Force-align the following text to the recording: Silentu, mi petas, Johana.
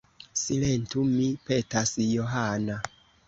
Silentu, 0.43 1.03
mi 1.09 1.27
petas, 1.49 1.93
Johana. 2.15 2.79